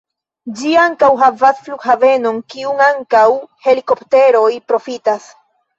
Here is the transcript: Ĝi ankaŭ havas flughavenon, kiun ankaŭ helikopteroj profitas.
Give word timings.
Ĝi 0.61 0.71
ankaŭ 0.83 1.09
havas 1.23 1.61
flughavenon, 1.67 2.41
kiun 2.55 2.83
ankaŭ 2.89 3.29
helikopteroj 3.69 4.53
profitas. 4.73 5.35